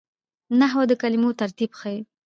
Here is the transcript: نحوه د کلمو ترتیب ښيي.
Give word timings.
نحوه 0.59 0.83
د 0.89 0.91
کلمو 1.01 1.29
ترتیب 1.41 1.71
ښيي. 1.79 1.99